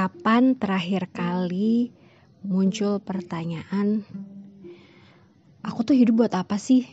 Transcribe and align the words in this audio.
Kapan 0.00 0.56
terakhir 0.56 1.12
kali 1.12 1.92
muncul 2.40 3.04
pertanyaan, 3.04 4.00
aku 5.60 5.84
tuh 5.84 5.92
hidup 5.92 6.24
buat 6.24 6.32
apa 6.32 6.56
sih? 6.56 6.88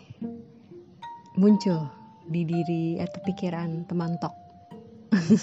Muncul 1.40 1.88
di 2.28 2.44
diri 2.44 3.00
atau 3.00 3.24
pikiran 3.24 3.88
teman 3.88 4.20
tok. 4.20 4.36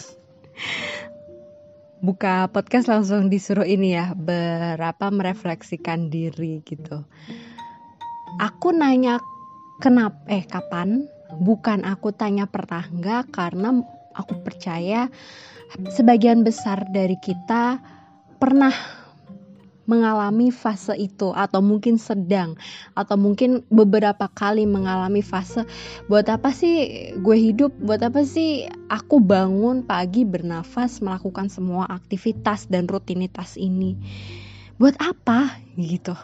Buka 2.04 2.52
podcast 2.52 2.92
langsung 2.92 3.32
disuruh 3.32 3.64
ini 3.64 3.96
ya, 3.96 4.12
berapa 4.12 5.08
merefleksikan 5.08 6.12
diri 6.12 6.60
gitu. 6.68 7.08
Aku 8.44 8.76
nanya 8.76 9.24
kenapa 9.80 10.20
eh 10.28 10.44
kapan? 10.44 11.08
Bukan 11.40 11.88
aku 11.88 12.12
tanya 12.12 12.44
pernah 12.44 12.84
enggak 12.92 13.32
karena 13.32 13.72
aku 14.14 14.40
percaya 14.40 15.10
sebagian 15.90 16.46
besar 16.46 16.86
dari 16.90 17.18
kita 17.18 17.82
pernah 18.38 18.74
mengalami 19.84 20.48
fase 20.48 20.96
itu 20.96 21.32
atau 21.36 21.60
mungkin 21.60 22.00
sedang 22.00 22.56
atau 22.96 23.20
mungkin 23.20 23.64
beberapa 23.68 24.32
kali 24.32 24.64
mengalami 24.64 25.20
fase 25.20 25.68
buat 26.08 26.24
apa 26.32 26.50
sih 26.56 27.12
gue 27.20 27.36
hidup? 27.36 27.72
Buat 27.84 28.08
apa 28.08 28.24
sih 28.24 28.64
aku 28.88 29.20
bangun 29.20 29.84
pagi 29.84 30.24
bernafas 30.24 31.04
melakukan 31.04 31.52
semua 31.52 31.84
aktivitas 31.88 32.68
dan 32.72 32.88
rutinitas 32.88 33.60
ini? 33.60 33.96
Buat 34.80 34.96
apa? 35.04 35.52
Gitu. 35.76 36.16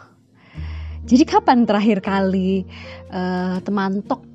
Jadi 1.01 1.25
kapan 1.25 1.65
terakhir 1.65 2.05
kali 2.05 2.65
uh, 3.13 3.61
teman 3.65 4.05
tok 4.05 4.30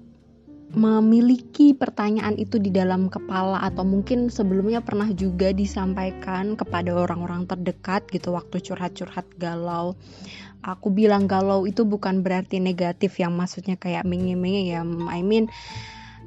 memiliki 0.76 1.72
pertanyaan 1.72 2.36
itu 2.36 2.60
di 2.60 2.68
dalam 2.68 3.08
kepala 3.08 3.64
atau 3.64 3.88
mungkin 3.88 4.28
sebelumnya 4.28 4.84
pernah 4.84 5.08
juga 5.16 5.56
disampaikan 5.56 6.60
kepada 6.60 6.92
orang-orang 6.92 7.48
terdekat 7.48 8.04
gitu 8.12 8.36
waktu 8.36 8.60
curhat-curhat 8.60 9.24
galau. 9.40 9.96
Aku 10.68 10.92
bilang 10.92 11.32
galau 11.32 11.64
itu 11.64 11.88
bukan 11.88 12.20
berarti 12.20 12.60
negatif 12.60 13.16
yang 13.24 13.40
maksudnya 13.40 13.80
kayak 13.80 14.04
menye-menye 14.04 14.76
ya. 14.76 14.84
I 15.08 15.24
mean 15.24 15.48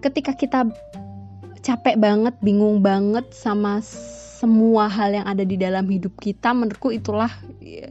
ketika 0.01 0.33
kita 0.33 0.65
capek 1.61 2.01
banget, 2.01 2.33
bingung 2.41 2.81
banget 2.81 3.29
sama 3.37 3.85
semua 4.39 4.89
hal 4.89 5.13
yang 5.13 5.27
ada 5.29 5.45
di 5.45 5.61
dalam 5.61 5.85
hidup 5.91 6.15
kita 6.17 6.55
menurutku 6.55 6.95
itulah 6.95 7.29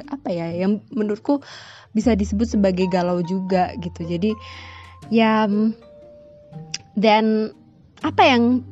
apa 0.08 0.30
ya 0.32 0.48
yang 0.56 0.80
menurutku 0.90 1.44
bisa 1.92 2.16
disebut 2.18 2.58
sebagai 2.58 2.90
galau 2.90 3.22
juga 3.22 3.78
gitu. 3.78 4.08
Jadi 4.10 4.32
ya 5.14 5.46
dan 6.98 7.54
apa 8.02 8.24
yang 8.26 8.66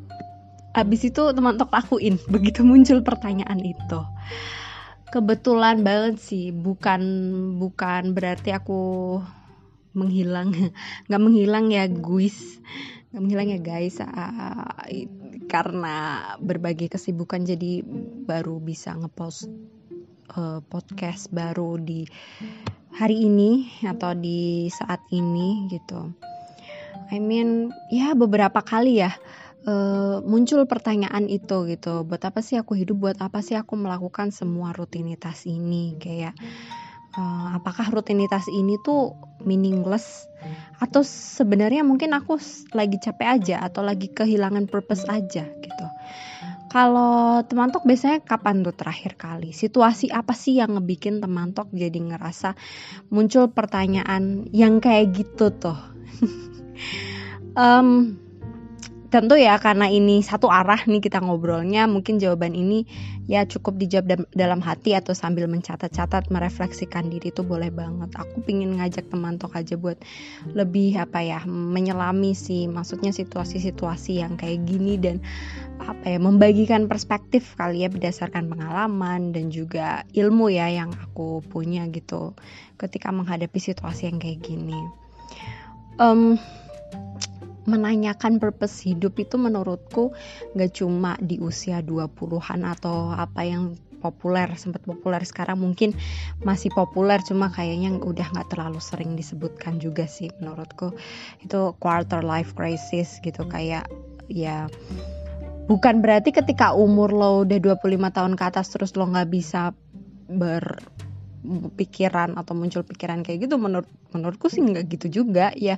abis 0.75 1.13
itu 1.13 1.21
teman 1.31 1.55
tok 1.55 1.71
lakuin? 1.71 2.17
Begitu 2.33 2.65
muncul 2.65 3.05
pertanyaan 3.05 3.61
itu. 3.61 4.01
Kebetulan 5.13 5.85
banget 5.85 6.19
sih 6.19 6.51
bukan 6.51 7.01
bukan 7.61 8.11
berarti 8.11 8.51
aku 8.51 9.21
menghilang. 9.95 10.51
Nggak 11.07 11.21
menghilang 11.21 11.65
ya 11.71 11.85
guys. 11.87 12.59
Nggak 13.13 13.21
menghilang 13.21 13.47
ya 13.53 13.59
guys. 13.63 13.95
Uh, 14.01 14.75
karena 15.45 15.95
berbagai 16.41 16.97
kesibukan 16.97 17.45
jadi 17.45 17.85
baru 18.25 18.59
bisa 18.59 18.97
ngepost 18.97 19.47
uh, 20.33 20.59
podcast 20.65 21.29
baru 21.29 21.77
di 21.77 22.09
hari 22.95 23.29
ini 23.29 23.69
atau 23.85 24.17
di 24.17 24.67
saat 24.73 25.05
ini 25.13 25.69
gitu 25.69 26.11
I 27.13 27.21
mean 27.21 27.69
ya 27.93 28.17
beberapa 28.17 28.65
kali 28.65 29.05
ya 29.05 29.13
uh, 29.65 30.21
muncul 30.23 30.63
pertanyaan 30.69 31.27
itu 31.27 31.65
gitu. 31.67 32.05
Buat 32.05 32.31
apa 32.31 32.39
sih 32.45 32.55
aku 32.55 32.77
hidup? 32.77 32.97
Buat 33.09 33.19
apa 33.21 33.41
sih 33.41 33.57
aku 33.57 33.75
melakukan 33.75 34.31
semua 34.31 34.71
rutinitas 34.71 35.43
ini? 35.49 35.97
Kayak 35.97 36.37
uh, 37.17 37.57
apakah 37.57 37.89
rutinitas 37.91 38.47
ini 38.47 38.79
tuh 38.79 39.17
meaningless? 39.43 40.29
Atau 40.77 41.01
sebenarnya 41.05 41.81
mungkin 41.81 42.13
aku 42.13 42.37
lagi 42.77 43.01
capek 43.01 43.27
aja 43.41 43.55
atau 43.65 43.81
lagi 43.81 44.13
kehilangan 44.13 44.69
purpose 44.69 45.09
aja 45.09 45.43
gitu. 45.45 45.87
Kalau 46.75 47.39
teman 47.47 47.71
tok 47.71 47.87
biasanya 47.87 48.19
kapan 48.19 48.59
tuh 48.59 48.75
terakhir 48.75 49.15
kali? 49.15 49.55
Situasi 49.55 50.11
apa 50.11 50.35
sih 50.35 50.59
yang 50.59 50.75
ngebikin 50.75 51.23
teman 51.23 51.55
tok 51.55 51.71
jadi 51.71 51.95
ngerasa 51.95 52.51
muncul 53.15 53.47
pertanyaan 53.47 54.51
yang 54.51 54.83
kayak 54.83 55.15
gitu 55.15 55.55
tuh? 55.55 55.79
um, 57.55 58.17
tentu 59.15 59.39
ya 59.39 59.55
karena 59.63 59.87
ini 59.87 60.19
satu 60.19 60.51
arah 60.51 60.83
nih 60.83 60.99
kita 60.99 61.23
ngobrolnya 61.23 61.87
mungkin 61.87 62.19
jawaban 62.19 62.51
ini 62.51 62.83
ya 63.31 63.47
cukup 63.47 63.79
dijawab 63.79 64.27
dalam 64.35 64.59
hati 64.59 64.91
atau 64.91 65.15
sambil 65.15 65.47
mencatat-catat 65.47 66.27
merefleksikan 66.27 67.07
diri 67.07 67.31
itu 67.31 67.39
boleh 67.41 67.71
banget. 67.71 68.11
Aku 68.11 68.43
pingin 68.43 68.75
ngajak 68.75 69.07
teman 69.07 69.39
tok 69.39 69.55
aja 69.55 69.79
buat 69.79 69.97
lebih 70.51 70.99
apa 70.99 71.23
ya 71.23 71.39
menyelami 71.47 72.35
sih 72.35 72.67
maksudnya 72.67 73.15
situasi-situasi 73.15 74.19
yang 74.19 74.35
kayak 74.35 74.67
gini 74.67 74.99
dan 74.99 75.23
apa 75.79 76.17
ya 76.17 76.19
membagikan 76.19 76.91
perspektif 76.91 77.55
kali 77.55 77.87
ya 77.87 77.89
berdasarkan 77.89 78.51
pengalaman 78.51 79.31
dan 79.31 79.47
juga 79.47 80.03
ilmu 80.11 80.51
ya 80.51 80.67
yang 80.67 80.91
aku 80.91 81.39
punya 81.39 81.87
gitu 81.87 82.35
ketika 82.75 83.15
menghadapi 83.15 83.63
situasi 83.63 84.11
yang 84.11 84.19
kayak 84.19 84.43
gini. 84.43 84.77
Um, 85.95 86.35
menanyakan 87.65 88.37
purpose 88.37 88.85
hidup 88.85 89.17
itu 89.17 89.37
menurutku 89.37 90.13
gak 90.53 90.77
cuma 90.77 91.17
di 91.21 91.41
usia 91.41 91.81
20-an 91.81 92.61
atau 92.65 93.13
apa 93.13 93.41
yang 93.45 93.73
populer 94.05 94.53
sempat 94.53 94.85
populer 94.85 95.25
sekarang 95.25 95.57
mungkin 95.57 95.97
masih 96.45 96.69
populer 96.69 97.17
cuma 97.25 97.49
kayaknya 97.49 97.97
udah 97.97 98.29
nggak 98.37 98.53
terlalu 98.53 98.77
sering 98.77 99.17
disebutkan 99.17 99.81
juga 99.81 100.05
sih 100.05 100.29
menurutku. 100.37 100.93
Itu 101.41 101.73
quarter 101.81 102.21
life 102.21 102.53
crisis 102.53 103.17
gitu 103.25 103.49
kayak 103.49 103.89
ya 104.29 104.69
bukan 105.65 106.05
berarti 106.05 106.29
ketika 106.29 106.77
umur 106.77 107.09
lo 107.09 107.41
udah 107.41 107.57
25 107.57 107.81
tahun 108.13 108.37
ke 108.37 108.43
atas 108.45 108.69
terus 108.69 108.93
lo 108.93 109.09
nggak 109.09 109.33
bisa 109.33 109.73
berpikiran 110.29 112.37
atau 112.37 112.53
muncul 112.53 112.85
pikiran 112.85 113.25
kayak 113.25 113.49
gitu 113.49 113.57
menurut 113.57 113.89
menurutku 114.13 114.45
sih 114.49 114.61
nggak 114.61 114.85
gitu 114.97 115.25
juga 115.25 115.53
ya 115.57 115.77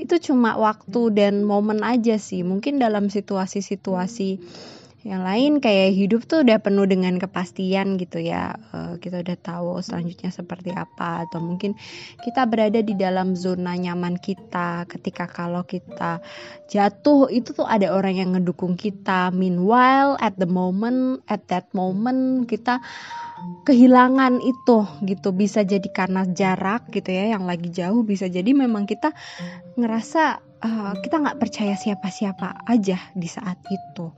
itu 0.00 0.32
cuma 0.32 0.56
waktu 0.56 1.12
dan 1.12 1.44
momen 1.44 1.84
aja 1.84 2.16
sih. 2.16 2.40
Mungkin 2.40 2.80
dalam 2.80 3.12
situasi-situasi 3.12 4.40
yang 5.00 5.24
lain 5.24 5.64
kayak 5.64 5.96
hidup 5.96 6.28
tuh 6.28 6.44
udah 6.44 6.60
penuh 6.60 6.84
dengan 6.84 7.16
kepastian 7.16 7.96
gitu 7.96 8.20
ya. 8.20 8.60
Uh, 8.68 9.00
kita 9.00 9.24
udah 9.24 9.36
tahu 9.40 9.80
selanjutnya 9.80 10.28
seperti 10.28 10.76
apa 10.76 11.24
atau 11.24 11.40
mungkin 11.40 11.72
kita 12.20 12.44
berada 12.44 12.84
di 12.84 12.92
dalam 12.92 13.32
zona 13.32 13.72
nyaman 13.80 14.20
kita. 14.20 14.84
Ketika 14.84 15.24
kalau 15.24 15.64
kita 15.64 16.20
jatuh 16.68 17.32
itu 17.32 17.56
tuh 17.56 17.64
ada 17.64 17.96
orang 17.96 18.20
yang 18.20 18.30
ngedukung 18.36 18.76
kita. 18.76 19.32
Meanwhile 19.32 20.20
at 20.20 20.36
the 20.36 20.48
moment 20.48 21.24
at 21.32 21.48
that 21.48 21.72
moment 21.72 22.44
kita 22.44 22.84
kehilangan 23.64 24.44
itu 24.44 24.84
gitu. 25.08 25.32
Bisa 25.32 25.64
jadi 25.64 25.88
karena 25.88 26.28
jarak 26.28 26.92
gitu 26.92 27.08
ya 27.08 27.32
yang 27.32 27.48
lagi 27.48 27.72
jauh 27.72 28.04
bisa 28.04 28.28
jadi 28.28 28.52
memang 28.52 28.84
kita 28.84 29.16
ngerasa 29.80 30.49
uh, 30.60 30.92
kita 31.00 31.20
nggak 31.20 31.40
percaya 31.40 31.74
siapa-siapa 31.76 32.68
aja 32.68 32.98
di 33.16 33.28
saat 33.28 33.60
itu. 33.68 34.12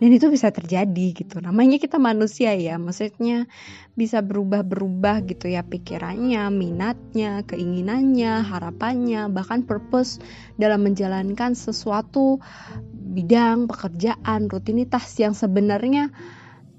Dan 0.00 0.16
itu 0.16 0.32
bisa 0.32 0.48
terjadi 0.48 1.12
gitu. 1.12 1.44
Namanya 1.44 1.76
kita 1.76 2.00
manusia 2.00 2.56
ya 2.56 2.80
maksudnya 2.80 3.44
bisa 3.92 4.24
berubah-berubah 4.24 5.28
gitu 5.28 5.52
ya 5.52 5.60
pikirannya 5.60 6.48
minatnya 6.48 7.44
keinginannya 7.44 8.40
harapannya 8.40 9.28
bahkan 9.28 9.68
purpose 9.68 10.16
dalam 10.56 10.88
menjalankan 10.88 11.52
sesuatu 11.52 12.40
bidang 12.96 13.68
pekerjaan 13.68 14.48
rutinitas 14.48 15.20
yang 15.20 15.36
sebenarnya 15.36 16.08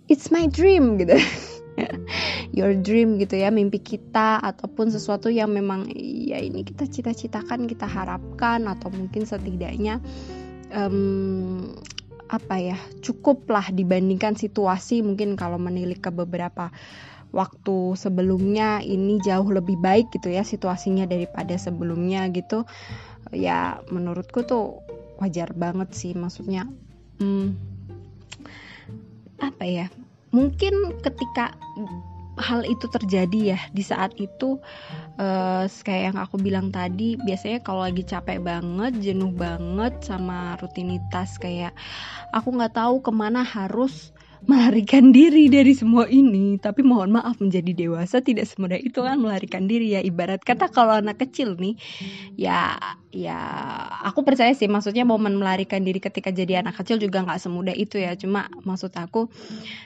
it's 0.10 0.34
my 0.34 0.50
dream 0.50 0.98
gitu 0.98 1.14
your 2.52 2.76
dream 2.76 3.16
gitu 3.16 3.40
ya 3.40 3.48
mimpi 3.48 3.80
kita 3.80 4.44
ataupun 4.44 4.92
sesuatu 4.92 5.32
yang 5.32 5.52
memang 5.56 5.88
ya 5.96 6.40
ini 6.40 6.68
kita 6.68 6.88
cita-citakan 6.88 7.68
kita 7.68 7.88
harapkan 7.88 8.68
atau 8.68 8.92
mungkin 8.92 9.24
setidaknya 9.24 10.04
um, 10.76 11.72
apa 12.32 12.56
ya 12.60 12.78
cukuplah 13.04 13.72
dibandingkan 13.72 14.40
situasi 14.40 15.04
mungkin 15.04 15.36
kalau 15.36 15.60
menilik 15.60 16.00
ke 16.00 16.12
beberapa 16.12 16.72
waktu 17.32 17.96
sebelumnya 17.96 18.84
ini 18.84 19.20
jauh 19.24 19.48
lebih 19.48 19.80
baik 19.80 20.12
gitu 20.12 20.32
ya 20.32 20.44
situasinya 20.44 21.08
daripada 21.08 21.56
sebelumnya 21.56 22.28
gitu. 22.32 22.68
Ya 23.32 23.80
menurutku 23.88 24.44
tuh 24.44 24.84
wajar 25.20 25.56
banget 25.56 25.96
sih 25.96 26.12
maksudnya 26.18 26.68
hmm, 27.22 27.54
apa 29.38 29.64
ya 29.64 29.86
mungkin 30.34 30.98
ketika 31.00 31.54
hal 32.40 32.64
itu 32.64 32.88
terjadi 32.88 33.56
ya. 33.56 33.60
Di 33.74 33.84
saat 33.84 34.16
itu 34.16 34.62
uh, 35.20 35.64
kayak 35.68 36.14
yang 36.14 36.18
aku 36.20 36.40
bilang 36.40 36.72
tadi 36.72 37.20
biasanya 37.20 37.60
kalau 37.64 37.84
lagi 37.84 38.06
capek 38.08 38.40
banget 38.40 38.94
jenuh 39.02 39.34
banget 39.34 40.00
sama 40.04 40.56
rutinitas 40.62 41.36
kayak 41.42 41.76
aku 42.32 42.56
nggak 42.56 42.76
tahu 42.78 43.04
ke 43.04 43.12
mana 43.12 43.44
harus 43.44 44.16
melarikan 44.50 45.14
diri 45.14 45.48
dari 45.54 45.78
semua 45.78 46.10
ini 46.10 46.58
tapi 46.58 46.82
mohon 46.82 47.14
maaf 47.14 47.38
menjadi 47.38 47.78
dewasa 47.78 48.26
tidak 48.26 48.50
semudah 48.50 48.80
itu 48.82 49.02
kan 49.06 49.22
melarikan 49.22 49.70
diri 49.70 49.94
ya. 49.94 50.02
Ibarat 50.02 50.42
kata 50.42 50.74
kalau 50.74 50.98
anak 50.98 51.22
kecil 51.22 51.54
nih 51.58 51.78
ya 52.38 52.74
ya 53.14 53.40
aku 54.08 54.26
percaya 54.26 54.56
sih 54.58 54.66
maksudnya 54.66 55.06
momen 55.06 55.38
melarikan 55.38 55.86
diri 55.86 56.02
ketika 56.02 56.34
jadi 56.34 56.66
anak 56.66 56.80
kecil 56.82 56.98
juga 56.98 57.22
nggak 57.22 57.42
semudah 57.42 57.76
itu 57.78 58.02
ya. 58.02 58.18
Cuma 58.18 58.50
maksud 58.66 58.94
aku 58.98 59.30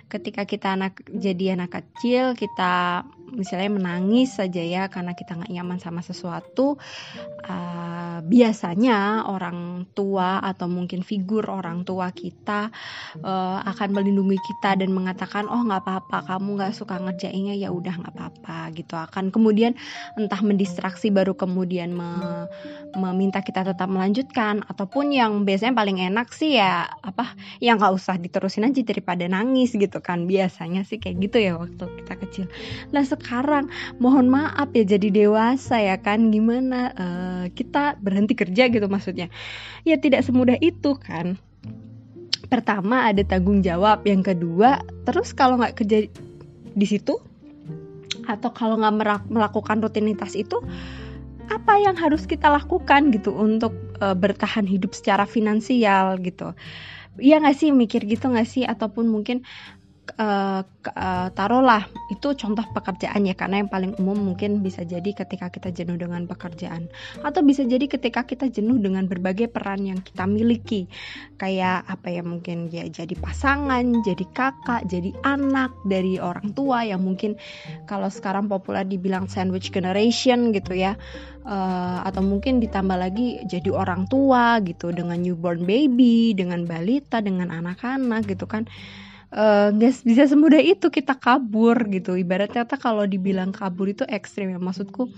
ketika 0.07 0.47
kita 0.47 0.79
anak 0.79 1.03
jadi 1.11 1.59
anak 1.59 1.83
kecil 1.83 2.37
kita 2.39 3.03
misalnya 3.35 3.69
menangis 3.73 4.37
saja 4.37 4.61
ya 4.61 4.87
karena 4.87 5.17
kita 5.17 5.35
nggak 5.35 5.51
nyaman 5.51 5.79
sama 5.81 6.05
sesuatu 6.05 6.77
uh, 7.43 8.17
biasanya 8.21 9.27
orang 9.27 9.89
tua 9.91 10.39
atau 10.39 10.69
mungkin 10.69 11.01
figur 11.01 11.49
orang 11.49 11.83
tua 11.83 12.13
kita 12.13 12.69
uh, 13.19 13.59
akan 13.65 13.89
melindungi 13.91 14.37
kita 14.45 14.77
dan 14.77 14.93
mengatakan 14.93 15.49
oh 15.49 15.65
nggak 15.65 15.81
apa-apa 15.81 16.37
kamu 16.37 16.61
nggak 16.61 16.73
suka 16.77 17.01
ngerjainnya 17.01 17.57
ya 17.57 17.73
udah 17.73 17.97
nggak 17.97 18.13
apa-apa 18.13 18.69
gitu. 18.77 18.93
Akan 18.93 19.33
kemudian 19.33 19.73
entah 20.13 20.37
mendistraksi 20.45 21.09
baru 21.09 21.33
kemudian 21.33 21.97
me, 21.97 22.45
meminta 22.93 23.41
kita 23.41 23.65
tetap 23.65 23.89
melanjutkan 23.89 24.61
ataupun 24.69 25.09
yang 25.09 25.41
biasanya 25.49 25.73
paling 25.73 25.97
enak 25.97 26.29
sih 26.29 26.61
ya 26.61 26.85
apa 26.85 27.33
yang 27.57 27.81
nggak 27.81 27.97
usah 27.97 28.21
diterusin 28.21 28.69
aja 28.69 28.85
daripada 28.85 29.25
nangis 29.25 29.73
gitu 29.73 29.97
kan. 30.05 30.29
Biasanya 30.29 30.85
sih 30.85 31.01
kayak 31.01 31.25
gitu 31.25 31.41
ya 31.41 31.57
waktu 31.57 31.89
kita 32.05 32.13
kecil. 32.21 32.45
Nah 32.93 33.01
sekarang 33.01 33.73
mohon 33.97 34.29
maaf 34.29 34.69
ya 34.77 34.85
jadi 34.85 35.09
dewasa 35.09 35.81
ya 35.81 35.97
kan 35.97 36.29
gimana 36.29 36.93
uh, 36.93 37.43
kita 37.49 37.97
berhenti 37.97 38.37
kerja 38.37 38.69
gitu 38.69 38.85
maksudnya. 38.85 39.33
Ya 39.81 39.97
tidak 39.97 40.21
semudah 40.21 40.61
itu 40.61 40.93
kan 41.01 41.41
pertama 42.47 43.09
ada 43.09 43.21
tanggung 43.25 43.61
jawab. 43.65 44.05
Yang 44.05 44.35
kedua 44.35 44.81
terus 45.03 45.33
kalau 45.33 45.59
nggak 45.59 45.81
kerja 45.83 46.07
di 46.75 46.85
situ 46.87 47.17
atau 48.25 48.49
kalau 48.53 48.81
nggak 48.81 49.27
melakukan 49.29 49.85
rutinitas 49.85 50.33
itu 50.33 50.57
apa 51.45 51.77
yang 51.77 51.93
harus 51.93 52.25
kita 52.25 52.49
lakukan 52.49 53.13
gitu 53.13 53.29
untuk 53.29 53.73
uh, 54.01 54.17
bertahan 54.17 54.65
hidup 54.65 54.97
secara 54.97 55.29
finansial 55.29 56.17
gitu? 56.21 56.57
Iya 57.21 57.39
nggak 57.39 57.57
sih? 57.57 57.69
Mikir 57.69 58.03
gitu 58.09 58.33
nggak 58.33 58.49
sih? 58.49 58.63
Ataupun 58.65 59.07
mungkin 59.07 59.45
uh, 60.17 60.61
uh, 60.65 61.27
taruhlah. 61.33 61.89
Itu 62.13 62.37
contoh 62.37 62.65
pekerjaan 62.71 63.25
ya 63.25 63.33
karena 63.33 63.65
yang 63.65 63.69
paling 63.71 63.97
umum 63.97 64.33
mungkin 64.33 64.61
bisa 64.61 64.85
jadi 64.85 65.11
ketika 65.11 65.49
kita 65.49 65.73
jenuh 65.73 65.97
dengan 65.97 66.29
pekerjaan. 66.29 66.89
Atau 67.25 67.41
bisa 67.41 67.65
jadi 67.65 67.85
ketika 67.89 68.25
kita 68.25 68.49
jenuh 68.49 68.77
dengan 68.77 69.09
berbagai 69.09 69.49
peran 69.49 69.85
yang 69.85 69.99
kita 70.01 70.29
miliki. 70.29 70.85
Kayak 71.41 71.85
apa 71.89 72.07
ya 72.13 72.21
mungkin 72.21 72.69
ya 72.69 72.85
jadi 72.85 73.15
pasangan 73.17 74.05
jadi 74.05 74.25
kakak 74.31 74.85
jadi 74.89 75.11
anak 75.25 75.73
dari 75.85 76.21
orang 76.21 76.53
tua 76.53 76.85
yang 76.85 77.01
mungkin 77.01 77.37
kalau 77.89 78.09
sekarang 78.09 78.45
populer 78.45 78.85
dibilang 78.85 79.25
sandwich 79.25 79.73
generation 79.73 80.53
gitu 80.53 80.77
ya. 80.77 80.97
Uh, 81.45 82.01
atau 82.01 82.25
mungkin 82.25 82.57
ditambah 82.57 82.97
lagi 82.97 83.37
jadi 83.45 83.69
orang 83.69 84.09
tua 84.09 84.57
gitu 84.65 84.89
dengan 84.89 85.21
newborn 85.21 85.61
baby 85.61 86.33
dengan 86.33 86.65
balita 86.65 87.21
dengan 87.21 87.53
anak-anak 87.53 88.25
gitu 88.25 88.49
kan 88.49 88.65
nggak 89.75 89.91
uh, 89.91 90.03
bisa 90.07 90.23
semudah 90.31 90.63
itu 90.63 90.87
kita 90.87 91.19
kabur 91.19 91.75
gitu. 91.91 92.15
Ibaratnya 92.15 92.63
kata 92.63 92.79
kalau 92.79 93.03
dibilang 93.03 93.51
kabur 93.51 93.91
itu 93.91 94.07
ekstrim 94.07 94.55
ya. 94.55 94.59
Maksudku 94.63 95.11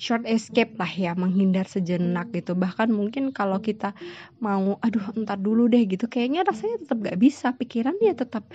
short 0.00 0.24
escape 0.24 0.80
lah 0.80 0.88
ya 0.88 1.12
menghindar 1.12 1.68
sejenak 1.68 2.32
gitu. 2.32 2.56
Bahkan 2.56 2.88
mungkin 2.88 3.36
kalau 3.36 3.60
kita 3.60 3.92
mau 4.40 4.80
aduh 4.80 5.12
entar 5.12 5.36
dulu 5.36 5.68
deh 5.68 5.84
gitu 5.84 6.08
kayaknya 6.08 6.48
rasanya 6.48 6.80
tetap 6.88 6.96
gak 7.04 7.18
bisa. 7.20 7.52
Pikiran 7.52 8.00
ya 8.00 8.16
tetap 8.16 8.48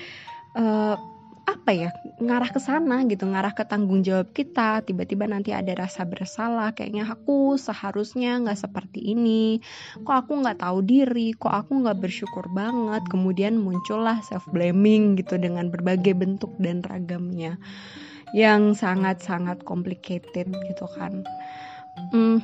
uh, 0.58 0.98
apa 1.46 1.72
ya 1.74 1.90
ngarah 2.18 2.50
ke 2.50 2.58
sana 2.58 3.06
gitu 3.06 3.30
ngarah 3.30 3.54
ke 3.54 3.64
tanggung 3.66 4.02
jawab 4.02 4.34
kita. 4.34 4.82
Tiba-tiba 4.82 5.30
nanti 5.30 5.54
ada 5.54 5.74
rasa 5.78 6.02
bersalah 6.06 6.74
kayaknya 6.74 7.06
aku 7.06 7.58
seharusnya 7.62 8.42
nggak 8.42 8.60
seperti 8.66 9.14
ini. 9.14 9.62
Kok 10.02 10.26
aku 10.26 10.32
nggak 10.42 10.66
tahu 10.66 10.82
diri 10.82 11.38
kok 11.38 11.54
aku 11.54 11.86
nggak 11.86 12.02
bersyukur 12.02 12.50
banget. 12.50 13.06
Kemudian 13.10 13.62
muncullah 13.62 14.26
self 14.26 14.50
blaming 14.50 15.18
gitu 15.22 15.38
dengan 15.38 15.70
berbagai 15.70 16.18
bentuk 16.18 16.54
dan 16.58 16.82
ragamnya 16.82 17.62
yang 18.34 18.74
sangat-sangat 18.74 19.62
complicated 19.64 20.50
gitu 20.50 20.86
kan. 20.98 21.22
Hmm, 22.12 22.42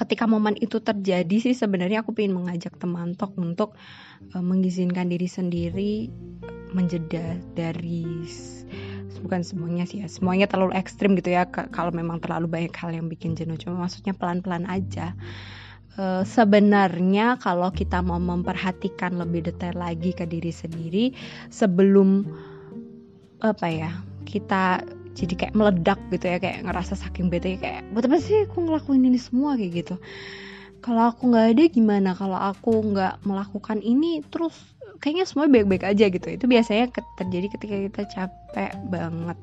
ketika 0.00 0.24
momen 0.24 0.56
itu 0.56 0.80
terjadi 0.80 1.36
sih 1.36 1.52
sebenarnya 1.52 2.00
aku 2.00 2.16
ingin 2.16 2.40
mengajak 2.40 2.80
teman 2.80 3.12
tok 3.12 3.36
untuk 3.36 3.76
uh, 4.32 4.40
mengizinkan 4.40 5.12
diri 5.12 5.28
sendiri 5.28 5.92
menjeda 6.72 7.36
dari 7.52 8.24
bukan 9.20 9.44
semuanya 9.44 9.84
sih 9.84 10.00
ya 10.00 10.08
semuanya 10.08 10.48
terlalu 10.48 10.72
ekstrim 10.72 11.12
gitu 11.14 11.36
ya 11.36 11.44
kalau 11.48 11.92
memang 11.92 12.18
terlalu 12.24 12.48
banyak 12.48 12.72
hal 12.72 12.90
yang 12.96 13.06
bikin 13.06 13.36
jenuh 13.36 13.60
cuma 13.60 13.84
maksudnya 13.84 14.16
pelan-pelan 14.16 14.64
aja. 14.64 15.12
E, 15.92 16.24
sebenarnya 16.24 17.36
kalau 17.36 17.68
kita 17.68 18.00
mau 18.00 18.16
memperhatikan 18.16 19.20
lebih 19.20 19.52
detail 19.52 19.76
lagi 19.76 20.16
ke 20.16 20.24
diri 20.24 20.48
sendiri 20.48 21.04
sebelum 21.52 22.24
apa 23.44 23.66
ya 23.68 23.92
kita 24.24 24.84
jadi 25.14 25.34
kayak 25.34 25.54
meledak 25.58 25.98
gitu 26.14 26.26
ya 26.30 26.38
kayak 26.38 26.66
ngerasa 26.66 26.94
saking 26.94 27.28
bete 27.28 27.58
kayak 27.58 27.82
buat 27.90 28.06
apa 28.06 28.18
sih 28.22 28.46
aku 28.46 28.62
ngelakuin 28.64 29.06
ini 29.06 29.18
semua? 29.18 29.58
kayak 29.58 29.72
gitu. 29.84 29.94
Kalau 30.80 31.12
aku 31.12 31.34
nggak 31.34 31.46
ada 31.56 31.64
gimana? 31.68 32.10
Kalau 32.16 32.38
aku 32.38 32.72
nggak 32.94 33.20
melakukan 33.26 33.84
ini 33.84 34.24
terus 34.24 34.56
kayaknya 35.02 35.24
semua 35.28 35.50
baik-baik 35.50 35.84
aja 35.84 36.08
gitu. 36.08 36.28
Itu 36.30 36.48
biasanya 36.48 36.94
terjadi 37.20 37.46
ketika 37.52 37.76
kita 37.76 38.02
capek 38.08 38.72
banget. 38.88 39.38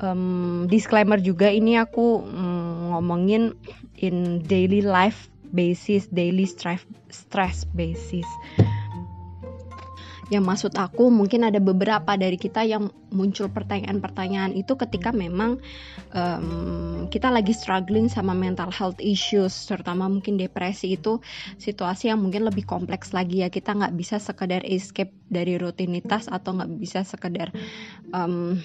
Um, 0.00 0.64
disclaimer 0.72 1.20
juga 1.20 1.52
ini 1.52 1.76
aku 1.76 2.24
um, 2.24 2.96
ngomongin 2.96 3.52
in 4.00 4.40
daily 4.40 4.80
life 4.80 5.28
basis 5.52 6.08
daily 6.08 6.48
stress 6.48 6.80
stress 7.12 7.68
basis 7.76 8.24
yang 10.30 10.46
maksud 10.46 10.70
aku 10.78 11.10
mungkin 11.10 11.42
ada 11.42 11.58
beberapa 11.58 12.14
dari 12.14 12.38
kita 12.38 12.62
yang 12.62 12.92
muncul 13.10 13.50
pertanyaan-pertanyaan 13.50 14.54
itu 14.54 14.78
ketika 14.78 15.10
memang 15.10 15.58
um, 16.14 17.06
kita 17.10 17.28
lagi 17.32 17.50
struggling 17.50 18.06
sama 18.06 18.36
mental 18.36 18.70
health 18.70 19.02
issues 19.02 19.52
terutama 19.66 20.06
mungkin 20.06 20.38
depresi 20.38 20.94
itu 20.94 21.18
situasi 21.58 22.14
yang 22.14 22.22
mungkin 22.22 22.46
lebih 22.46 22.62
kompleks 22.62 23.10
lagi 23.10 23.42
ya 23.42 23.50
kita 23.50 23.74
nggak 23.74 23.94
bisa 23.98 24.22
sekedar 24.22 24.62
escape 24.62 25.10
dari 25.26 25.58
rutinitas 25.58 26.30
atau 26.30 26.54
nggak 26.54 26.70
bisa 26.78 27.02
sekedar 27.02 27.50
um, 28.14 28.62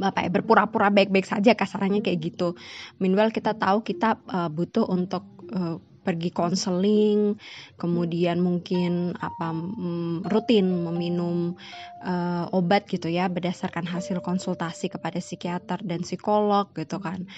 apa 0.00 0.24
ya 0.24 0.30
berpura-pura 0.32 0.88
baik-baik 0.88 1.28
saja 1.28 1.52
kasarannya 1.52 2.00
kayak 2.00 2.32
gitu. 2.32 2.56
Meanwhile 2.98 3.30
kita 3.30 3.52
tahu 3.52 3.84
kita 3.84 4.16
uh, 4.32 4.48
butuh 4.48 4.88
untuk 4.88 5.28
uh, 5.52 5.76
pergi 6.00 6.32
konseling, 6.32 7.36
kemudian 7.76 8.40
mungkin 8.40 9.12
apa 9.16 9.52
mm, 9.52 10.28
rutin 10.28 10.66
meminum 10.84 11.54
uh, 12.00 12.48
obat 12.56 12.88
gitu 12.88 13.12
ya 13.12 13.28
berdasarkan 13.28 13.84
hasil 13.84 14.24
konsultasi 14.24 14.88
kepada 14.88 15.20
psikiater 15.20 15.80
dan 15.84 16.02
psikolog 16.04 16.72
gitu 16.74 16.98
kan. 17.00 17.28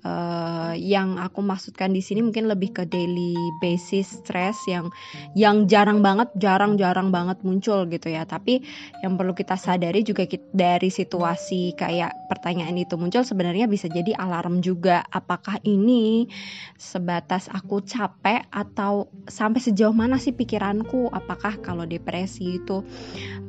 Uh, 0.00 0.72
yang 0.80 1.20
aku 1.20 1.44
maksudkan 1.44 1.92
di 1.92 2.00
sini 2.00 2.24
mungkin 2.24 2.48
lebih 2.48 2.72
ke 2.72 2.88
daily 2.88 3.36
basis 3.60 4.24
stress 4.24 4.56
yang 4.64 4.88
yang 5.36 5.68
jarang 5.68 6.00
banget, 6.00 6.32
jarang-jarang 6.40 7.12
banget 7.12 7.44
muncul 7.44 7.84
gitu 7.84 8.08
ya. 8.08 8.24
Tapi 8.24 8.64
yang 9.04 9.20
perlu 9.20 9.36
kita 9.36 9.60
sadari 9.60 10.00
juga 10.00 10.24
kita, 10.24 10.48
dari 10.56 10.88
situasi 10.88 11.76
kayak 11.76 12.32
pertanyaan 12.32 12.80
itu 12.80 12.96
muncul 12.96 13.20
sebenarnya 13.28 13.68
bisa 13.68 13.92
jadi 13.92 14.16
alarm 14.16 14.64
juga. 14.64 15.04
Apakah 15.12 15.60
ini 15.68 16.32
sebatas 16.80 17.52
aku 17.52 17.84
capek 17.84 18.48
atau 18.48 19.12
sampai 19.28 19.60
sejauh 19.60 19.92
mana 19.92 20.16
sih 20.16 20.32
pikiranku? 20.32 21.12
Apakah 21.12 21.60
kalau 21.60 21.84
depresi 21.84 22.56
itu 22.56 22.80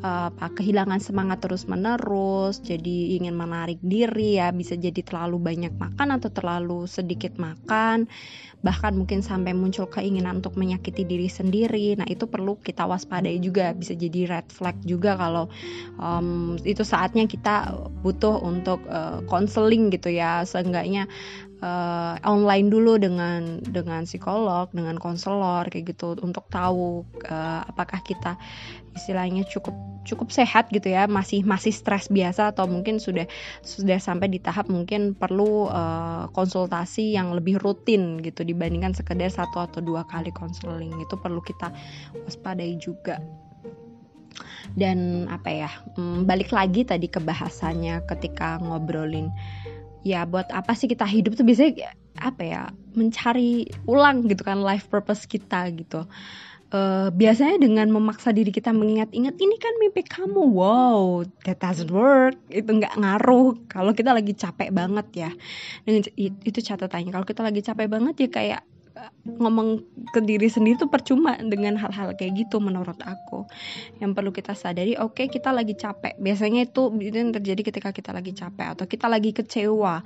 uh, 0.04 0.30
kehilangan 0.62 1.02
semangat 1.02 1.42
terus 1.42 1.66
menerus 1.66 2.62
jadi 2.62 3.18
ingin 3.18 3.34
menarik 3.34 3.82
diri 3.82 4.38
ya 4.38 4.54
bisa 4.54 4.78
jadi 4.78 5.02
terlalu 5.02 5.42
banyak 5.42 5.74
makan 5.74 6.22
atau 6.22 6.30
terlalu 6.30 6.86
sedikit 6.86 7.42
makan 7.42 8.06
bahkan 8.62 8.94
mungkin 8.94 9.26
sampai 9.26 9.58
muncul 9.58 9.90
keinginan 9.90 10.40
untuk 10.40 10.54
menyakiti 10.54 11.02
diri 11.02 11.26
sendiri. 11.26 11.98
Nah 11.98 12.06
itu 12.06 12.30
perlu 12.30 12.62
kita 12.62 12.86
waspadai 12.86 13.42
juga 13.42 13.74
bisa 13.74 13.98
jadi 13.98 14.30
red 14.30 14.48
flag 14.54 14.78
juga 14.86 15.18
kalau 15.18 15.50
um, 15.98 16.56
itu 16.62 16.86
saatnya 16.86 17.26
kita 17.26 17.74
butuh 18.06 18.38
untuk 18.42 18.86
konseling 19.26 19.90
uh, 19.90 19.92
gitu 19.98 20.14
ya. 20.14 20.46
Seenggaknya 20.46 21.10
uh, 21.66 22.22
online 22.22 22.70
dulu 22.70 23.02
dengan 23.02 23.66
dengan 23.66 24.06
psikolog, 24.06 24.70
dengan 24.74 25.02
konselor 25.02 25.66
kayak 25.66 25.98
gitu 25.98 26.14
untuk 26.22 26.46
tahu 26.54 27.02
uh, 27.30 27.66
apakah 27.66 28.02
kita 28.06 28.38
istilahnya 28.96 29.48
cukup 29.48 29.74
cukup 30.02 30.34
sehat 30.34 30.74
gitu 30.74 30.90
ya, 30.90 31.06
masih 31.06 31.46
masih 31.46 31.70
stres 31.70 32.10
biasa 32.10 32.54
atau 32.54 32.66
mungkin 32.66 32.98
sudah 32.98 33.30
sudah 33.62 34.02
sampai 34.02 34.34
di 34.34 34.42
tahap 34.42 34.66
mungkin 34.68 35.14
perlu 35.14 35.70
uh, 35.70 36.26
konsultasi 36.34 37.14
yang 37.14 37.34
lebih 37.38 37.62
rutin 37.62 38.18
gitu 38.26 38.42
dibandingkan 38.42 38.98
sekedar 38.98 39.30
satu 39.30 39.62
atau 39.62 39.80
dua 39.80 40.02
kali 40.10 40.34
konseling 40.34 40.94
itu 40.98 41.16
perlu 41.18 41.42
kita 41.42 41.70
waspadai 42.26 42.78
juga. 42.82 43.22
dan 44.80 45.28
apa 45.28 45.50
ya 45.52 45.70
hmm, 46.00 46.24
balik 46.24 46.56
lagi 46.56 46.88
tadi 46.88 47.12
ke 47.12 47.20
bahasanya 47.20 48.00
ketika 48.08 48.56
ngobrolin 48.64 49.28
ya 50.02 50.24
buat 50.26 50.50
apa 50.50 50.74
sih 50.74 50.90
kita 50.90 51.06
hidup 51.06 51.38
tuh 51.38 51.46
biasanya 51.46 51.94
apa 52.22 52.42
ya 52.42 52.62
mencari 52.98 53.70
ulang 53.90 54.26
gitu 54.30 54.42
kan 54.46 54.62
life 54.62 54.90
purpose 54.90 55.26
kita 55.30 55.70
gitu 55.76 56.06
uh, 56.72 57.08
biasanya 57.12 57.62
dengan 57.62 57.88
memaksa 57.92 58.32
diri 58.32 58.50
kita 58.50 58.72
mengingat-ingat 58.72 59.36
ini 59.38 59.56
kan 59.60 59.74
mimpi 59.78 60.02
kamu. 60.08 60.42
Wow 60.52 61.28
that 61.46 61.60
doesn't 61.60 61.92
work. 61.92 62.36
Itu 62.50 62.68
nggak 62.68 62.98
ngaruh 62.98 63.68
kalau 63.68 63.92
kita 63.92 64.16
lagi 64.16 64.34
capek 64.34 64.72
banget 64.72 65.08
ya. 65.14 65.32
Dengan 65.84 66.08
itu 66.18 66.60
catatannya. 66.60 67.12
Kalau 67.12 67.28
kita 67.28 67.42
lagi 67.44 67.62
capek 67.62 67.88
banget 67.92 68.16
ya 68.18 68.30
kayak 68.32 68.62
ngomong 69.26 69.82
ke 70.14 70.20
diri 70.22 70.50
sendiri 70.50 70.78
tuh 70.78 70.90
percuma 70.90 71.38
dengan 71.38 71.78
hal-hal 71.78 72.14
kayak 72.14 72.48
gitu 72.48 72.62
menurut 72.62 72.98
aku. 73.02 73.50
Yang 73.98 74.12
perlu 74.18 74.32
kita 74.34 74.54
sadari 74.54 74.98
oke 74.98 75.18
okay, 75.18 75.26
kita 75.30 75.50
lagi 75.54 75.74
capek. 75.78 76.18
Biasanya 76.18 76.70
itu 76.70 76.94
itu 77.02 77.16
yang 77.18 77.34
terjadi 77.34 77.62
ketika 77.74 77.90
kita 77.94 78.12
lagi 78.14 78.34
capek 78.34 78.78
atau 78.78 78.86
kita 78.86 79.06
lagi 79.10 79.32
kecewa. 79.34 80.06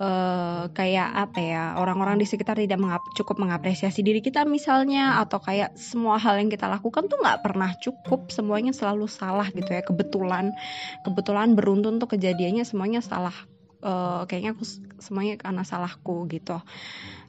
Uh, 0.00 0.72
kayak 0.72 1.12
apa 1.28 1.38
ya 1.44 1.64
orang-orang 1.76 2.16
di 2.16 2.24
sekitar 2.24 2.56
tidak 2.56 2.80
mengap 2.80 3.04
cukup 3.20 3.36
mengapresiasi 3.36 4.00
diri 4.00 4.24
kita 4.24 4.48
misalnya 4.48 5.20
atau 5.20 5.44
kayak 5.44 5.76
semua 5.76 6.16
hal 6.16 6.40
yang 6.40 6.48
kita 6.48 6.72
lakukan 6.72 7.04
tuh 7.10 7.20
nggak 7.20 7.44
pernah 7.44 7.70
cukup. 7.76 8.32
Semuanya 8.32 8.72
selalu 8.72 9.06
salah 9.10 9.46
gitu 9.52 9.68
ya 9.70 9.84
kebetulan. 9.84 10.56
Kebetulan 11.04 11.52
beruntun 11.52 12.00
tuh 12.00 12.08
kejadiannya 12.10 12.64
semuanya 12.64 13.04
salah. 13.04 13.34
Uh, 13.80 14.28
kayaknya 14.28 14.52
aku 14.52 14.64
semuanya 15.00 15.40
karena 15.40 15.64
salahku 15.64 16.28
gitu. 16.28 16.60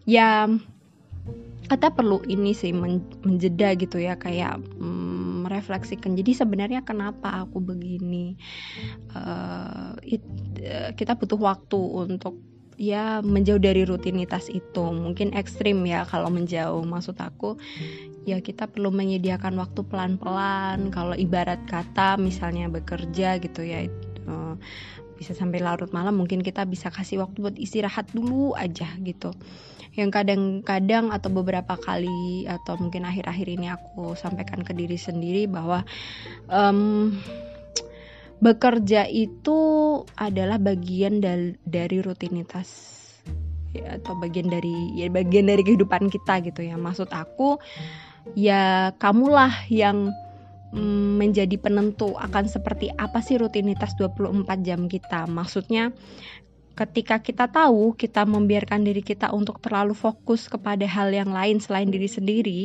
Ya 0.03 0.51
kita 1.67 1.93
perlu 1.93 2.23
ini 2.25 2.51
sih 2.55 2.73
menjeda 2.73 3.77
gitu 3.77 4.01
ya 4.01 4.17
kayak 4.17 4.61
mm, 4.79 5.45
merefleksikan. 5.45 6.17
Jadi 6.17 6.31
sebenarnya 6.37 6.81
kenapa 6.81 7.45
aku 7.45 7.61
begini? 7.61 8.37
Uh, 9.13 9.93
it, 10.05 10.23
uh, 10.63 10.95
kita 10.95 11.17
butuh 11.17 11.37
waktu 11.37 11.79
untuk 11.79 12.39
ya 12.79 13.21
menjauh 13.21 13.61
dari 13.61 13.85
rutinitas 13.85 14.49
itu. 14.49 14.83
Mungkin 14.89 15.37
ekstrim 15.37 15.85
ya 15.85 16.07
kalau 16.07 16.31
menjauh 16.33 16.81
maksud 16.81 17.19
aku 17.19 17.59
ya 18.25 18.37
kita 18.41 18.69
perlu 18.69 18.89
menyediakan 18.89 19.57
waktu 19.59 19.81
pelan-pelan. 19.85 20.89
Kalau 20.89 21.13
ibarat 21.13 21.61
kata 21.69 22.17
misalnya 22.17 22.71
bekerja 22.71 23.37
gitu 23.37 23.61
ya 23.61 23.85
uh, 24.25 24.55
bisa 25.21 25.37
sampai 25.37 25.61
larut 25.61 25.93
malam 25.93 26.17
mungkin 26.17 26.41
kita 26.41 26.65
bisa 26.65 26.89
kasih 26.89 27.21
waktu 27.21 27.45
buat 27.45 27.57
istirahat 27.61 28.09
dulu 28.09 28.57
aja 28.57 28.89
gitu 29.05 29.29
yang 29.95 30.07
kadang-kadang 30.07 31.11
atau 31.11 31.27
beberapa 31.27 31.75
kali 31.75 32.47
atau 32.47 32.79
mungkin 32.79 33.03
akhir-akhir 33.03 33.47
ini 33.47 33.67
aku 33.71 34.15
sampaikan 34.15 34.63
ke 34.63 34.71
diri 34.71 34.95
sendiri 34.95 35.51
bahwa 35.51 35.83
um, 36.47 37.11
bekerja 38.39 39.05
itu 39.11 39.59
adalah 40.15 40.57
bagian 40.57 41.19
dal 41.19 41.59
dari 41.67 41.99
rutinitas 41.99 42.67
ya, 43.75 43.99
atau 43.99 44.15
bagian 44.17 44.47
dari 44.47 44.95
ya 44.95 45.11
bagian 45.11 45.51
dari 45.51 45.61
kehidupan 45.61 46.07
kita 46.07 46.39
gitu 46.39 46.63
ya 46.63 46.79
maksud 46.79 47.11
aku 47.11 47.59
ya 48.33 48.95
kamulah 48.95 49.51
yang 49.67 50.09
Mm, 50.71 51.19
menjadi 51.19 51.59
penentu 51.59 52.15
akan 52.15 52.47
seperti 52.47 52.87
apa 52.95 53.19
sih 53.19 53.35
rutinitas 53.35 53.91
24 53.99 54.63
jam 54.63 54.87
kita. 54.87 55.27
Maksudnya 55.27 55.91
ketika 56.75 57.19
kita 57.19 57.45
tahu 57.51 57.93
kita 57.93 58.23
membiarkan 58.23 58.81
diri 58.87 59.03
kita 59.03 59.29
untuk 59.35 59.59
terlalu 59.59 59.93
fokus 59.93 60.47
kepada 60.47 60.87
hal 60.87 61.11
yang 61.11 61.29
lain 61.29 61.59
selain 61.59 61.91
diri 61.91 62.07
sendiri, 62.07 62.61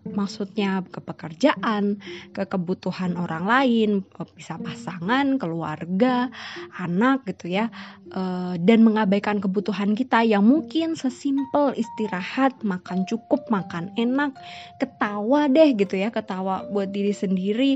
maksudnya 0.00 0.80
ke 0.88 1.04
pekerjaan, 1.04 2.00
ke 2.32 2.48
kebutuhan 2.48 3.20
orang 3.20 3.44
lain, 3.44 3.90
bisa 4.32 4.56
pasangan, 4.56 5.36
keluarga, 5.36 6.32
anak 6.72 7.28
gitu 7.28 7.52
ya, 7.52 7.68
eh, 8.08 8.54
dan 8.56 8.80
mengabaikan 8.80 9.44
kebutuhan 9.44 9.92
kita 9.92 10.24
yang 10.24 10.48
mungkin 10.48 10.96
sesimpel 10.96 11.76
istirahat, 11.76 12.64
makan 12.64 13.04
cukup, 13.04 13.44
makan 13.52 13.92
enak, 14.00 14.32
ketawa 14.80 15.52
deh 15.52 15.76
gitu 15.76 16.00
ya, 16.00 16.08
ketawa 16.08 16.64
buat 16.72 16.88
diri 16.88 17.12
sendiri 17.12 17.72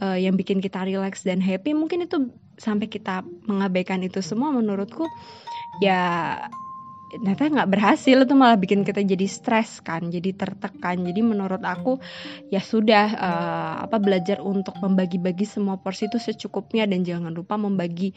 eh, 0.00 0.18
yang 0.24 0.40
bikin 0.40 0.64
kita 0.64 0.88
relax 0.88 1.20
dan 1.20 1.44
happy, 1.44 1.76
mungkin 1.76 2.08
itu 2.08 2.32
sampai 2.58 2.90
kita 2.90 3.22
mengabaikan 3.46 4.02
itu 4.02 4.18
semua 4.20 4.50
menurutku 4.50 5.06
ya 5.80 6.36
ternyata 7.08 7.48
nggak 7.48 7.70
berhasil. 7.72 8.16
Itu 8.20 8.34
malah 8.36 8.60
bikin 8.60 8.84
kita 8.84 9.00
jadi 9.00 9.26
stres 9.26 9.80
kan 9.80 10.12
jadi 10.12 10.36
tertekan. 10.36 11.02
Jadi 11.08 11.20
menurut 11.24 11.64
aku 11.64 11.96
ya 12.52 12.60
sudah 12.60 13.06
uh, 13.16 13.74
apa 13.88 13.96
belajar 13.96 14.44
untuk 14.44 14.76
membagi-bagi 14.78 15.48
semua 15.48 15.80
porsi 15.80 16.06
itu 16.06 16.20
secukupnya. 16.20 16.84
Dan 16.84 17.02
jangan 17.02 17.32
lupa 17.32 17.56
membagi 17.56 18.12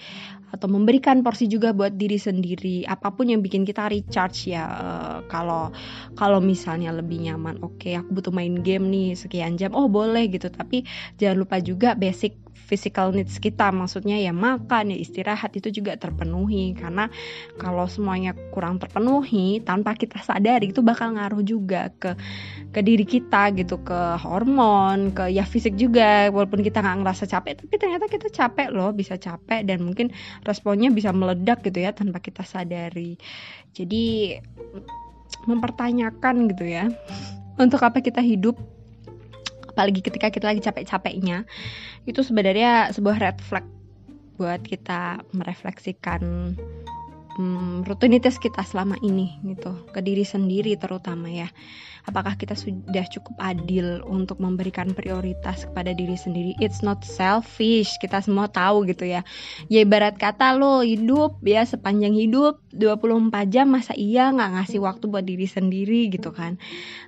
atau 0.51 0.67
memberikan 0.67 1.23
porsi 1.23 1.47
juga 1.47 1.71
buat 1.71 1.95
diri 1.95 2.19
sendiri. 2.19 2.83
Apa 2.83 3.15
pun 3.15 3.31
yang 3.31 3.39
bikin 3.39 3.63
kita 3.63 3.87
recharge 3.87 4.51
ya 4.51 4.67
uh, 4.67 5.17
kalau 5.31 5.71
kalau 6.19 6.43
misalnya 6.43 6.91
lebih 6.91 7.23
nyaman. 7.31 7.63
Oke 7.63 7.91
okay, 7.91 7.93
aku 7.95 8.19
butuh 8.19 8.33
main 8.35 8.59
game 8.59 8.91
nih 8.91 9.15
sekian 9.15 9.55
jam. 9.55 9.71
Oh 9.71 9.87
boleh 9.87 10.27
gitu. 10.27 10.51
Tapi 10.51 10.83
jangan 11.15 11.37
lupa 11.39 11.63
juga 11.63 11.95
basic 11.95 12.50
physical 12.71 13.11
needs 13.11 13.35
kita 13.43 13.67
maksudnya 13.75 14.15
ya 14.15 14.31
makan 14.31 14.95
ya 14.95 14.97
istirahat 15.03 15.51
itu 15.59 15.67
juga 15.67 15.99
terpenuhi. 15.99 16.71
Karena 16.71 17.11
kalau 17.59 17.83
semuanya 17.91 18.31
kurang 18.55 18.79
terpenuhi 18.79 19.59
tanpa 19.59 19.99
kita 19.99 20.23
sadari 20.23 20.71
itu 20.71 20.79
bakal 20.79 21.19
ngaruh 21.19 21.43
juga 21.43 21.91
ke 21.99 22.15
ke 22.71 22.79
diri 22.79 23.03
kita 23.03 23.51
gitu 23.59 23.83
ke 23.83 24.15
hormon 24.23 25.11
ke 25.11 25.27
ya 25.27 25.43
fisik 25.43 25.75
juga. 25.75 26.31
Walaupun 26.31 26.63
kita 26.63 26.79
nggak 26.79 27.03
ngerasa 27.03 27.27
capek 27.27 27.67
tapi 27.67 27.75
ternyata 27.75 28.07
kita 28.07 28.31
capek 28.31 28.71
loh 28.71 28.95
bisa 28.95 29.19
capek 29.19 29.67
dan 29.67 29.83
mungkin 29.83 30.15
responnya 30.47 30.87
bisa 30.87 31.11
meledak 31.11 31.59
gitu 31.67 31.83
ya 31.83 31.91
tanpa 31.91 32.23
kita 32.23 32.47
sadari. 32.47 33.19
Jadi 33.75 34.39
mempertanyakan 35.43 36.47
gitu 36.55 36.65
ya 36.71 36.87
untuk 37.63 37.83
apa 37.83 37.99
kita 37.99 38.23
hidup 38.23 38.55
apalagi 39.71 40.03
ketika 40.03 40.27
kita 40.27 40.51
lagi 40.51 40.61
capek-capeknya 40.61 41.47
itu 42.03 42.19
sebenarnya 42.21 42.91
sebuah 42.91 43.17
red 43.17 43.39
flag 43.39 43.65
buat 44.35 44.61
kita 44.65 45.23
merefleksikan 45.31 46.53
hmm, 47.37 47.87
rutinitas 47.87 48.39
kita 48.39 48.63
selama 48.65 48.97
ini 49.03 49.39
gitu 49.45 49.71
ke 49.91 49.99
diri 50.03 50.23
sendiri 50.25 50.75
terutama 50.75 51.29
ya. 51.31 51.47
Apakah 52.01 52.33
kita 52.33 52.57
sudah 52.57 53.05
cukup 53.13 53.37
adil 53.37 54.01
untuk 54.09 54.41
memberikan 54.41 54.89
prioritas 54.97 55.69
kepada 55.69 55.93
diri 55.93 56.17
sendiri? 56.17 56.57
It's 56.57 56.81
not 56.81 57.05
selfish 57.05 57.93
kita 58.01 58.25
semua 58.25 58.49
tahu 58.49 58.89
gitu 58.89 59.05
ya. 59.05 59.21
Ya 59.69 59.85
ibarat 59.85 60.17
kata 60.17 60.57
lo 60.57 60.81
hidup 60.81 61.37
ya 61.45 61.61
sepanjang 61.61 62.17
hidup 62.17 62.57
24 62.73 63.53
jam 63.53 63.69
masa 63.69 63.93
iya 63.93 64.33
nggak 64.33 64.49
ngasih 64.49 64.81
waktu 64.81 65.05
buat 65.13 65.21
diri 65.29 65.45
sendiri 65.45 66.09
gitu 66.09 66.33
kan? 66.33 66.57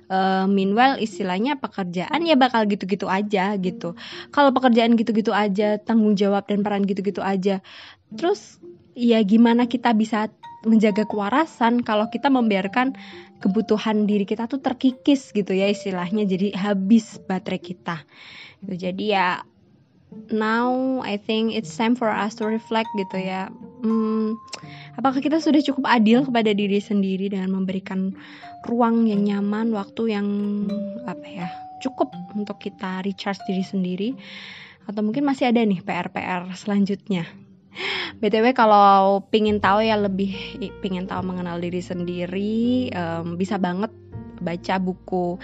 Uh, 0.06 0.46
meanwhile 0.46 0.94
istilahnya 1.02 1.58
pekerjaan 1.58 2.22
ya 2.22 2.38
bakal 2.38 2.62
gitu-gitu 2.70 3.10
aja 3.10 3.58
gitu. 3.58 3.98
Kalau 4.30 4.54
pekerjaan 4.54 4.94
gitu-gitu 4.94 5.34
aja 5.34 5.82
tanggung 5.82 6.14
jawab 6.14 6.46
dan 6.46 6.62
peran 6.62 6.86
gitu-gitu 6.86 7.18
aja 7.18 7.58
terus 8.14 8.62
ya 8.94 9.20
gimana 9.26 9.66
kita 9.66 9.92
bisa 9.92 10.30
menjaga 10.64 11.04
kewarasan 11.04 11.84
kalau 11.84 12.08
kita 12.08 12.32
membiarkan 12.32 12.96
kebutuhan 13.42 14.08
diri 14.08 14.24
kita 14.24 14.48
tuh 14.48 14.62
terkikis 14.64 15.28
gitu 15.36 15.52
ya 15.52 15.68
istilahnya 15.68 16.24
jadi 16.24 16.56
habis 16.56 17.20
baterai 17.28 17.60
kita. 17.60 18.00
Gitu 18.64 18.88
jadi 18.88 19.04
ya 19.04 19.28
now 20.32 21.02
I 21.04 21.20
think 21.20 21.52
it's 21.52 21.74
time 21.76 21.92
for 21.98 22.08
us 22.08 22.32
to 22.40 22.48
reflect 22.48 22.88
gitu 22.96 23.20
ya. 23.20 23.52
Hmm, 23.84 24.40
apakah 24.96 25.20
kita 25.20 25.42
sudah 25.42 25.60
cukup 25.60 25.84
adil 25.84 26.24
kepada 26.24 26.56
diri 26.56 26.80
sendiri 26.80 27.28
dengan 27.28 27.52
memberikan 27.52 28.16
ruang 28.64 29.04
yang 29.04 29.28
nyaman 29.28 29.68
waktu 29.76 30.16
yang 30.16 30.26
apa 31.04 31.26
ya 31.28 31.48
cukup 31.84 32.08
untuk 32.32 32.56
kita 32.56 33.04
recharge 33.04 33.42
diri 33.44 33.64
sendiri? 33.66 34.10
Atau 34.88 35.04
mungkin 35.04 35.28
masih 35.28 35.52
ada 35.52 35.60
nih 35.60 35.84
PR-PR 35.84 36.48
selanjutnya 36.56 37.43
btw 38.20 38.54
kalau 38.54 39.24
pingin 39.28 39.58
tahu 39.58 39.84
ya 39.84 39.98
lebih 39.98 40.60
pingin 40.80 41.06
tahu 41.06 41.22
mengenal 41.26 41.58
diri 41.58 41.80
sendiri 41.82 42.90
um, 42.94 43.36
bisa 43.38 43.58
banget 43.58 43.90
baca 44.44 44.76
buku 44.76 45.38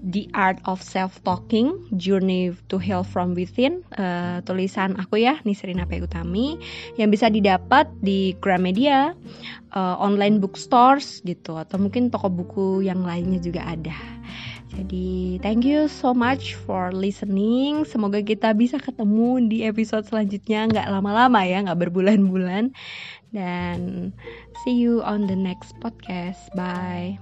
The 0.00 0.32
Art 0.32 0.62
of 0.64 0.80
Self 0.80 1.20
Talking 1.26 1.92
Journey 1.92 2.56
to 2.72 2.80
Heal 2.80 3.04
from 3.04 3.36
Within 3.36 3.84
uh, 4.00 4.40
tulisan 4.46 4.96
aku 4.96 5.20
ya 5.20 5.42
Nisrina 5.44 5.84
P. 5.84 6.00
Utami 6.00 6.56
yang 6.96 7.12
bisa 7.12 7.28
didapat 7.28 7.90
di 8.00 8.32
Gramedia 8.38 9.12
uh, 9.76 9.96
online 10.00 10.40
bookstores 10.40 11.20
gitu 11.26 11.60
atau 11.60 11.76
mungkin 11.76 12.08
toko 12.08 12.32
buku 12.32 12.66
yang 12.86 13.04
lainnya 13.04 13.42
juga 13.42 13.66
ada 13.66 13.96
jadi 14.74 15.38
thank 15.46 15.62
you 15.62 15.86
so 15.86 16.10
much 16.10 16.58
for 16.66 16.90
listening. 16.90 17.86
Semoga 17.86 18.18
kita 18.18 18.50
bisa 18.50 18.82
ketemu 18.82 19.46
di 19.46 19.62
episode 19.62 20.02
selanjutnya 20.10 20.66
nggak 20.66 20.90
lama-lama 20.90 21.46
ya, 21.46 21.62
nggak 21.62 21.86
berbulan-bulan. 21.86 22.74
Dan 23.30 24.10
see 24.64 24.74
you 24.74 25.06
on 25.06 25.30
the 25.30 25.38
next 25.38 25.78
podcast. 25.78 26.50
Bye. 26.58 27.18